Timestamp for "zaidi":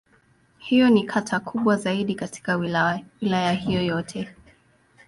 1.75-2.15